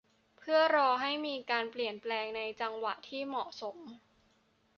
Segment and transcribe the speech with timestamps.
[0.37, 3.77] เพื่อรอให้มีการเปลี่ยนแปลงในจังหวะที่เหมาะสม